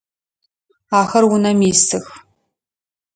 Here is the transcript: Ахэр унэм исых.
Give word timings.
Ахэр 0.99 1.23
унэм 1.35 1.59
исых. 1.71 2.05